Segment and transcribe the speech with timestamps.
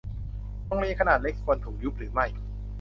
[0.67, 2.25] โรงเรียนขนาดเล็ก ควรถูกยุบหรือไม่